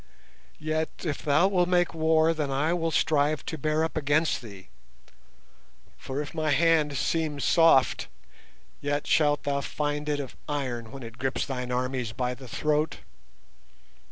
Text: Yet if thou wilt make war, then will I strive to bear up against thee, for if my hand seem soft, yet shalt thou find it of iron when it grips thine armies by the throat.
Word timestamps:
Yet 0.57 0.89
if 1.03 1.21
thou 1.21 1.47
wilt 1.47 1.69
make 1.69 1.93
war, 1.93 2.33
then 2.33 2.49
will 2.49 2.87
I 2.87 2.89
strive 2.89 3.45
to 3.45 3.55
bear 3.55 3.83
up 3.83 3.95
against 3.95 4.41
thee, 4.41 4.69
for 5.95 6.19
if 6.23 6.33
my 6.33 6.49
hand 6.49 6.97
seem 6.97 7.39
soft, 7.39 8.07
yet 8.81 9.05
shalt 9.05 9.43
thou 9.43 9.61
find 9.61 10.09
it 10.09 10.19
of 10.19 10.35
iron 10.49 10.91
when 10.91 11.03
it 11.03 11.19
grips 11.19 11.45
thine 11.45 11.71
armies 11.71 12.13
by 12.13 12.33
the 12.33 12.47
throat. 12.47 12.97